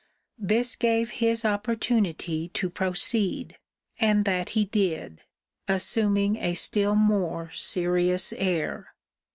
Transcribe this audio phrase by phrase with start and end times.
[0.39, 3.59] This gave his opportunity to proceed:
[3.99, 5.21] and that he did;
[5.67, 8.95] assuming a still more serious air.